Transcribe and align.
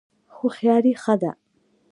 هوښیاري 0.35 0.93
ښه 1.01 1.15
ده. 1.21 1.31